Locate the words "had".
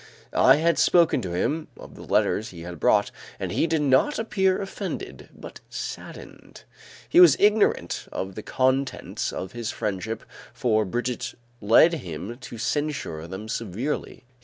0.55-0.79, 2.61-2.79